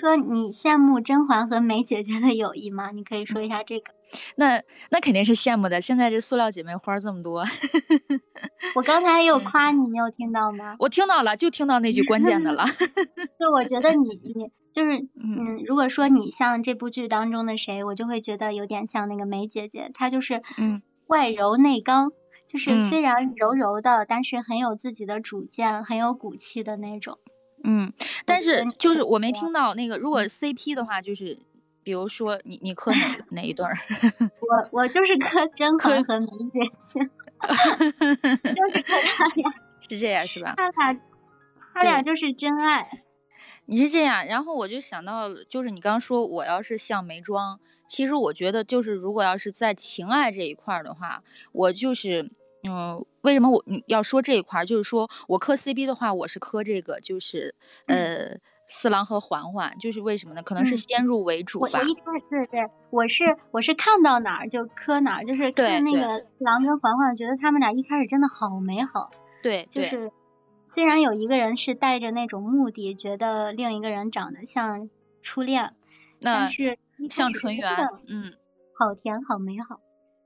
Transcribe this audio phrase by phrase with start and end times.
[0.00, 2.90] 说你羡慕甄嬛和梅姐姐的友谊吗？
[2.90, 3.84] 你可以说一下这个。
[4.36, 4.60] 那
[4.90, 5.80] 那肯定是羡慕的。
[5.80, 7.44] 现在这塑料姐妹花这么多，
[8.74, 10.74] 我刚才有夸你，你有听到吗？
[10.80, 12.64] 我听到了，就听到那句关键的了。
[13.38, 22.10] 就我觉得你你就是嗯，如果说你像这部剧当中的谁，我就会觉得有点像那个梅姐姐，她就是嗯外柔内刚，
[22.48, 27.18] 就是虽然柔柔的，但是很有自己的主见，很有骨气的那种。
[27.62, 27.92] 嗯，
[28.40, 31.38] 但是就是我没听到那个，如果 CP 的话，就是。
[31.82, 33.74] 比如说，你你磕哪 哪一对儿？
[34.20, 37.00] 我我就是磕 甄嬛和明姐姐，
[38.52, 39.50] 就是磕他俩，
[39.88, 40.52] 是这样是吧？
[40.56, 41.00] 他俩
[41.72, 42.86] 他俩就是真爱。
[43.64, 52.30] 你是这样，然后我就想到，就是你刚刚说我要是像眉庄，其实我觉得就是如果要是在情爱这一块儿的话，我就是
[52.68, 54.64] 嗯，为什么我要说这一块儿？
[54.64, 57.54] 就是说我磕 CP 的话，我是磕这个，就是
[57.86, 58.38] 呃。
[58.72, 60.40] 四郎和嬛嬛就是为什么呢？
[60.44, 61.70] 可能是先入为主吧。
[61.72, 69.10] 我一开始对对，我是我是看到哪儿就磕哪儿，就是看那个四郎跟嬛嬛，觉得他们俩一开始真的好美好。
[69.42, 70.12] 对，就是
[70.68, 74.88] 虽然有一个人是带着那种目的，觉得另一个人长得像
[75.20, 75.74] 初恋，
[76.20, 76.78] 但是
[77.10, 78.34] 像纯元，嗯，
[78.78, 79.80] 好甜好美好。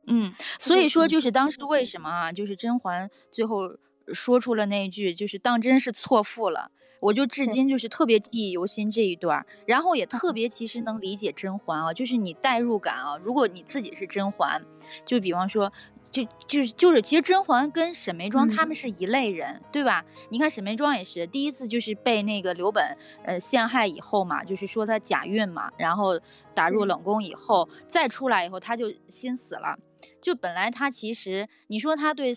[0.06, 2.32] 嗯，所以说就是当时为什么啊？
[2.32, 3.76] 就是甄嬛最后
[4.12, 6.70] 说出了那句，就是当真是错付了。
[7.00, 13.18] 我就至今就是特别记忆犹新这一段，然后也特别其实能理解甄嬛啊，就是你代入感啊。
[13.22, 14.64] 如果你自己是甄嬛，
[15.04, 15.70] 就比方说，
[16.10, 20.02] 就就就是其实甄嬛跟沈眉庄他们是一类人，对吧？
[20.30, 22.96] 你看沈眉庄也是第一次就是被那个刘本
[23.26, 26.18] 呃陷害以后嘛，就是说她假孕嘛，然后
[26.54, 29.76] 打入冷宫以后再出来以后，她就心死了。
[30.24, 32.32] 就本来他其实，你说他对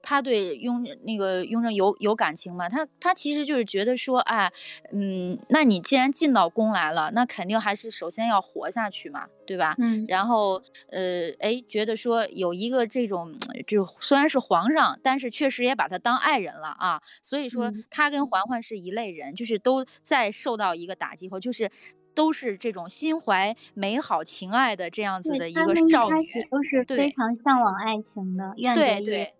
[0.00, 2.68] 他对雍那个雍正有有感情吗？
[2.68, 4.52] 他他其实就是觉得说，哎，
[4.92, 9.74] 嗯，那你既然进到宫来了，那肯定还是首先要活下去嘛，对吧？
[9.78, 10.04] 嗯。
[10.06, 13.34] 然后，呃，哎，觉得说有一个这种，
[13.66, 17.02] 就虽然是皇上，但是确实也把他当爱人了啊。
[17.22, 21.68] 所以说，他跟嬛嬛是一类人，就是都在受到一个打击后，就是。
[22.14, 29.34] 都是这种心怀美好情爱的这样子的一个少女，都是非常向往爱情的，愿对对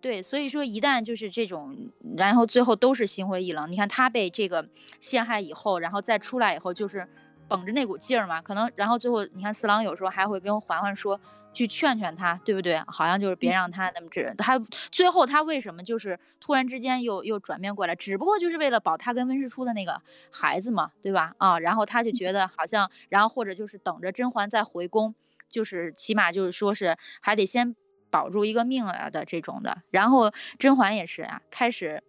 [0.00, 3.70] 对，所以说一旦就是这种，然后最后都是心灰意冷。
[3.70, 4.68] 你看他被这个
[5.00, 7.08] 陷害以后，然后再出来以后，就是
[7.48, 11.20] 绷着那股劲儿嘛，可能然后最后你看四郎有时候还会跟嬛嬛说。
[11.52, 12.80] 去劝劝他，对不对？
[12.86, 14.34] 好像就是别让他那么治。
[14.38, 14.58] 他
[14.90, 17.96] 最后他为什么就是突然之间又又转变过来？
[17.96, 20.00] 只不过就是为了保他跟温世初的那个
[20.30, 21.34] 孩子嘛，对吧？
[21.38, 25.14] 啊，然后他就觉得好像，然后或者就是等着甄嬛再回宫，
[25.48, 27.74] 就是起码就是说是还得先
[28.10, 29.82] 保住一个命了的这种的。
[29.90, 32.02] 然后甄嬛也是啊，开始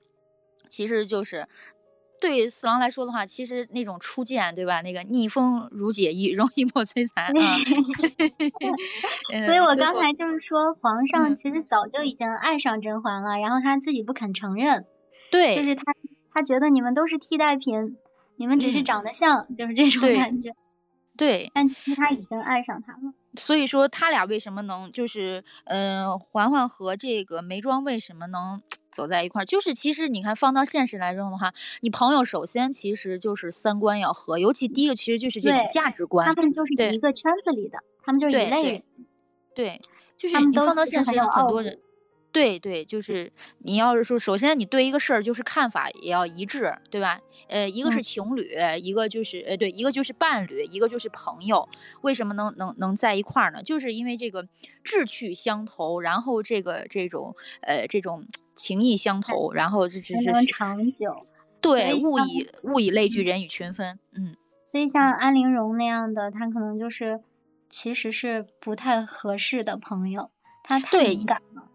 [0.70, 1.48] 其实就是。
[2.20, 4.82] 对四郎来说的话，其实那种初见，对吧？
[4.82, 7.58] 那个逆风如解意，容易莫摧残啊。
[9.46, 14.86] 所以我刚才就是说，皇上其实早就已经爱上甄嬛了，然后他自己不肯承认。
[15.32, 15.84] 对，就是他，
[16.34, 17.98] 他觉得你们都是替代品，
[18.36, 20.54] 你们只是长得像，就是这种感觉。
[21.16, 23.14] 对，但其实他已经爱上他了。
[23.36, 28.62] 所以说他俩为什么能就是，嗯，嬛嬛和这个眉庄为什么能
[28.92, 29.46] 走在一块儿？
[29.46, 36.26] 就是其实你看放到现实来中的话，你朋友首先其实就是三观要合，尤其第一个其实就是这种价值观。
[36.26, 38.84] 他们就是一个圈子里的，他们就是一类人。
[39.56, 39.82] 对，
[40.18, 41.80] 就是你放到现实上，很多人。
[42.32, 47.20] 对对，就是你要是说，首先你对一个事儿就是看法也要一致，对吧？
[47.48, 51.68] 呃，一个是情侣，一个就是呃，对，一个就是伴侣，一个就是朋友。
[52.02, 53.64] 为什么能能能在一块儿呢？
[53.64, 54.48] 就是因为这个
[54.84, 58.24] 志趣相投，然后这个这种呃这种
[58.60, 61.26] 情意相投，然后这这是长久。
[61.62, 63.98] 对，物以物以类聚，人以群分。
[64.14, 64.36] 嗯。
[64.72, 67.22] 所以像安陵容那样的，他可能就是
[67.70, 70.30] 其实是不太合适的朋友，
[70.64, 71.69] 他太敏感了。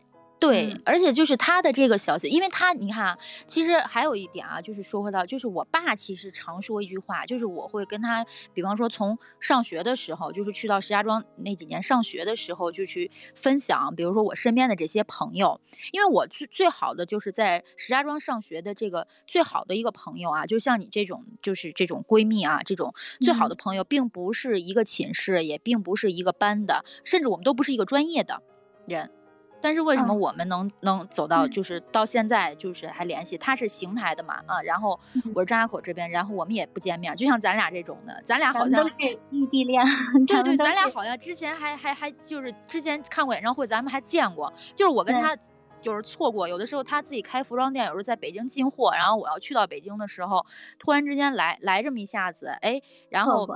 [0.46, 15.60] 对，而且就是他的这个小心，因为他你看啊，其实还有一点啊，就是说回到，就是我爸其实常说一句话，就是我会跟他，比方说从上学的时候，就是去到石家庄那几年上学的时候，就去分享，比如说我身边的这些朋友，
[15.92, 28.42] 因为我最最好的就是在石家庄上学的这个最好的一个朋友啊，就像你这种就是这种闺蜜啊，这种最好的朋友，并不是一个寝室，也并不是一个班的，甚至我们都不是一个专业的
[28.86, 29.10] 人。
[29.64, 33.38] 但是为什么我们能能走到就是到现在就是还联系？
[33.38, 35.00] 他是邢台的嘛啊，然后
[35.34, 38.94] 我是张家口这边，然后我们也不见面，就像咱俩这种的，咱俩好像都是
[39.30, 39.82] 异地恋。
[40.28, 44.52] 对对，咱俩好像之前还还还就是之前看过演唱会，咱们还见过。
[44.76, 45.34] 就是我跟他，
[45.80, 46.46] 就是错过。
[46.46, 50.44] 有的时候他自己开服装店，有时候在北京进货，然后我要去到北京的时候，
[50.78, 53.48] 突然之间来来这么一下子，哎，然后。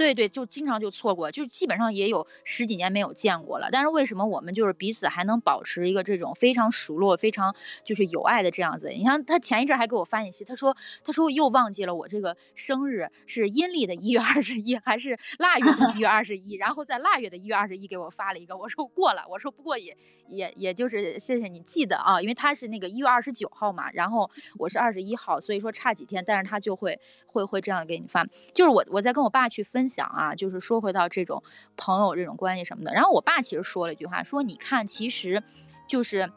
[0.00, 3.68] 对对，就经常就错过，就基本上也有十几年没有见过了。
[3.70, 7.54] 但是为什么我们就是彼此还能保持一个这种非常熟络、非常
[7.84, 8.88] 就是有爱的这样子？
[8.96, 10.74] 你看他前一阵还给我发信息，他说
[11.04, 19.94] 他说又忘记了我这个生日是阴历的一月二十一还是腊月的一月二十一，然后在腊月的一月二十一给我发了一个，我说过了，我说不过也
[20.28, 28.24] 也也就是谢谢你记得啊，因为他是那个一月二十九号嘛，然后我是二十一号，所以说差几天，但是他就会会会这样给你发，
[28.54, 29.89] 就是我我在跟我爸去分。
[29.90, 31.42] 想啊，就是说回到这种
[31.76, 32.94] 朋友这种关系什么的。
[32.94, 35.42] 然后我爸其实说了一句话，说你看，其实
[35.86, 36.32] 就是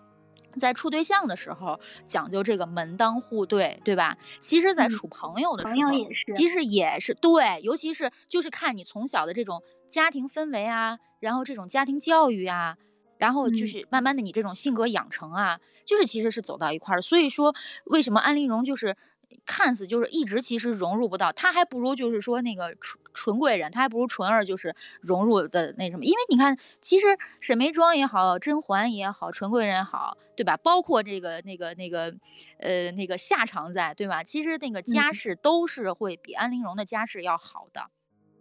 [0.58, 4.18] 在处对象的时候讲究这个门当户对，对吧？
[4.42, 12.78] 其实，在处朋友的时候，其实也是对，尤其是就是看你从小的这种家庭氛围啊，然后这种家庭教育啊，
[13.18, 17.02] 然后就是慢慢的你这种性格养成啊，就是其实是走到一块儿。
[17.02, 18.98] 所以说，为什么安陵容就是？
[19.46, 27.06] 看似就是一直其实融入不到，他还不如就是说那个纯纯贵人，他还不如纯儿就是融入的那什么，因为你看，其实
[27.40, 30.58] 沈眉庄也好，甄嬛也好，纯贵人也好，对吧？
[30.58, 32.16] 包括这个那个那个
[32.60, 34.24] 呃那个夏常在，对吧？
[34.24, 37.88] 其实那个家世都是会比安陵容的家世要好的，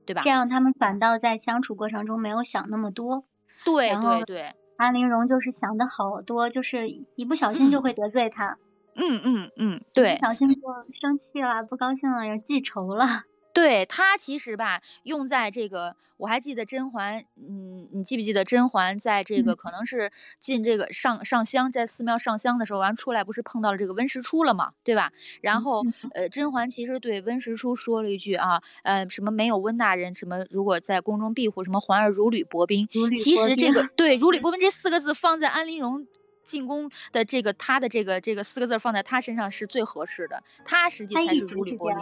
[0.06, 0.23] 对吧？
[0.23, 3.25] 这样他们反倒在相处过程中没有想那么多，
[3.65, 8.53] 对对对，安陵容就是想的好多，就是一不小心就会得罪他。
[8.53, 8.59] 嗯
[8.94, 10.61] 嗯嗯嗯，对，不小心就
[11.00, 13.25] 生气了，不高兴了，要记仇了。
[13.55, 20.11] 对他其实吧，用在这个，我还记得甄嬛，嗯，你记不记得甄嬛在这个可能是
[20.41, 25.12] 进这个上上香，在寺庙上香的时候，完出来不是碰到了这个温实初了嘛，对吧？
[25.43, 25.83] 然后
[26.15, 32.89] 呃，甄嬛其实对温实初说了一句啊，呃，什么没有温大人，什么如果在宫中庇护，什么嬛儿如履薄冰。
[33.15, 36.06] 其实这个对如履薄冰这四个字放在安陵容。
[36.52, 41.96] 进攻的这个他的这个这个四个字放在他身上是最合适的，他实际才是如履薄冰。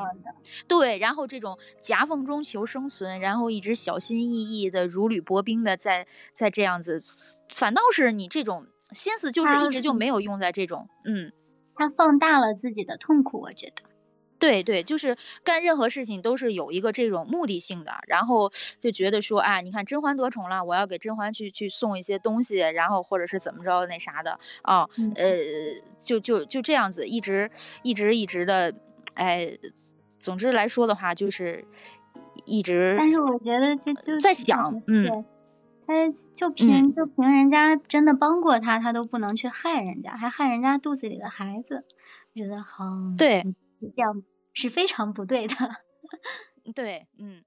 [0.67, 6.99] 对，然后这种夹缝中求生存，然后一直小心翼翼的如履薄冰的在在这样子，
[7.55, 11.31] 反倒是你这种心思就是一直就没有用在这种，嗯，
[11.77, 13.90] 他放大了自己的痛苦，我觉得。
[14.41, 18.51] 对对，就是干任何事情都是有一个这种目的性的，然后
[18.81, 25.37] 就觉得说，啊，你看甄嬛得宠了，我要给甄嬛去去送一些东西，然后或者是怎么着那啥的啊，呃，
[26.03, 27.51] 就就就这样子，一直
[27.83, 28.75] 一直一直的，
[29.15, 29.51] 哎，
[30.21, 31.65] 总之来说的话，就是
[32.47, 32.97] 一直。
[32.99, 35.25] 但是我觉得就就在想，嗯，
[35.87, 41.85] 他就凭就凭人家真的帮过他，他都不能去害人家，还害人家肚子里的孩子，
[42.35, 42.87] 觉得好
[43.19, 43.45] 对
[43.81, 44.23] 这样。
[44.55, 45.55] 是非常不对的，
[46.75, 47.45] 对，嗯。